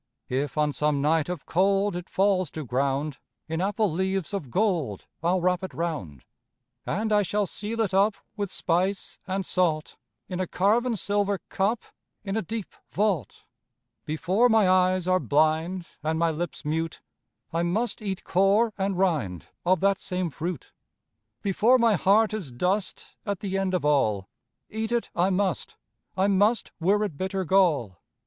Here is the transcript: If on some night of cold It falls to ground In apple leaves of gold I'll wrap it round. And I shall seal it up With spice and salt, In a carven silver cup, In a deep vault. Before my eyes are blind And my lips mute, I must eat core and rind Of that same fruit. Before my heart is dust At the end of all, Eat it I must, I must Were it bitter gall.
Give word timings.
If 0.29 0.57
on 0.57 0.73
some 0.73 0.99
night 0.99 1.29
of 1.29 1.45
cold 1.45 1.95
It 1.95 2.09
falls 2.09 2.49
to 2.53 2.65
ground 2.65 3.19
In 3.47 3.61
apple 3.61 3.91
leaves 3.91 4.33
of 4.33 4.49
gold 4.49 5.05
I'll 5.21 5.41
wrap 5.41 5.63
it 5.63 5.75
round. 5.75 6.25
And 6.87 7.11
I 7.13 7.21
shall 7.21 7.45
seal 7.45 7.79
it 7.81 7.93
up 7.93 8.15
With 8.35 8.49
spice 8.51 9.19
and 9.27 9.45
salt, 9.45 9.97
In 10.27 10.39
a 10.39 10.47
carven 10.47 10.95
silver 10.95 11.37
cup, 11.49 11.83
In 12.23 12.35
a 12.35 12.41
deep 12.41 12.73
vault. 12.91 13.43
Before 14.03 14.49
my 14.49 14.67
eyes 14.67 15.07
are 15.07 15.19
blind 15.19 15.87
And 16.01 16.17
my 16.17 16.31
lips 16.31 16.65
mute, 16.65 16.99
I 17.53 17.61
must 17.61 18.01
eat 18.01 18.23
core 18.23 18.73
and 18.79 18.97
rind 18.97 19.49
Of 19.67 19.81
that 19.81 19.99
same 19.99 20.31
fruit. 20.31 20.71
Before 21.43 21.77
my 21.77 21.93
heart 21.93 22.33
is 22.33 22.51
dust 22.51 23.15
At 23.23 23.41
the 23.41 23.55
end 23.55 23.75
of 23.75 23.85
all, 23.85 24.27
Eat 24.67 24.91
it 24.91 25.11
I 25.15 25.29
must, 25.29 25.75
I 26.17 26.25
must 26.25 26.71
Were 26.79 27.03
it 27.03 27.17
bitter 27.19 27.45
gall. 27.45 28.01